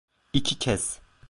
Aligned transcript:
İki 0.33 0.59
kez. 0.59 0.99